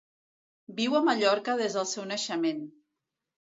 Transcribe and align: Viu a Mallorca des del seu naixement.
Viu 0.79 0.95
a 0.95 1.03
Mallorca 1.11 1.57
des 1.61 1.77
del 1.77 1.87
seu 1.95 2.11
naixement. 2.15 2.69